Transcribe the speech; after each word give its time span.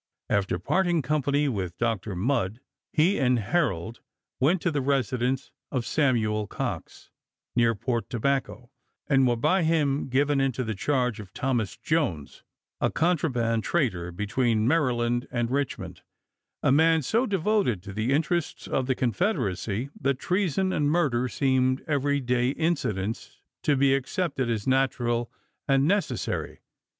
After 0.31 0.57
parting 0.57 1.03
with 1.53 1.77
Dr. 1.77 2.15
Mudd, 2.15 2.59
he 2.91 3.19
and 3.19 3.37
Herold 3.37 3.99
went 4.39 4.59
to 4.63 4.71
the 4.71 4.81
residence 4.81 5.51
of 5.71 5.85
Samuel 5.85 6.47
Cox,1 6.47 7.09
near 7.57 7.75
Port 7.75 8.09
Tobacco, 8.09 8.71
and 9.05 9.27
were 9.27 9.35
by 9.35 9.61
him 9.61 10.07
given 10.09 10.41
into 10.41 10.63
the 10.63 10.73
charge 10.73 11.19
of 11.19 11.35
Thomas 11.35 11.77
Jones, 11.77 12.41
a 12.79 12.89
contraband 12.89 13.63
trader 13.63 14.11
be 14.11 14.25
tween 14.25 14.67
Maryland 14.67 15.27
and 15.29 15.51
Richmond, 15.51 16.01
a 16.63 16.71
man 16.71 17.03
so 17.03 17.27
devoted 17.27 17.83
to 17.83 17.93
the 17.93 18.11
interests 18.11 18.67
of 18.67 18.87
the 18.87 18.95
Confederacy 18.95 19.91
that 19.99 20.17
treason 20.17 20.73
and 20.73 20.89
murder 20.89 21.27
seemed 21.27 21.83
every 21.87 22.19
day 22.19 22.49
incidents 22.49 23.37
to 23.61 23.75
be 23.77 23.93
ac 23.93 24.05
cepted 24.05 24.49
as 24.49 24.65
natural 24.65 25.31
and 25.67 25.87
necessary. 25.87 26.61